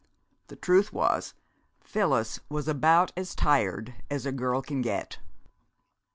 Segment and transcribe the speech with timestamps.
[0.47, 1.35] The truth was,
[1.79, 5.19] Phyllis was about as tired as a girl can get.